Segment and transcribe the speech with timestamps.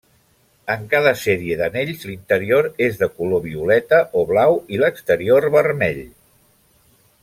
[0.75, 6.05] En cada sèrie d’anells, l’interior és de color violeta o blau i l’exterior vermell.